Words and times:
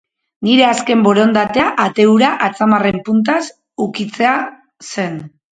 Nire 0.45 0.63
azken 0.67 1.03
borondatea 1.07 1.67
ate 1.83 2.07
hura 2.13 2.31
atzamarren 2.47 2.99
puntaz 3.11 3.39
ukitzean 3.89 4.53
zen. 4.93 5.25